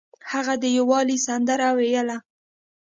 هغه 0.31 0.53
د 0.61 0.63
یووالي 0.77 1.17
سندره 1.25 1.69
ویله. 1.77 2.17